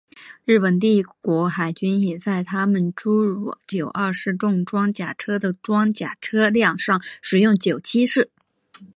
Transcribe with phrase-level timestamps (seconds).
[0.45, 8.31] 日本帝国海军也在他们诸如九二式重装甲车的装甲车辆上使用九七式。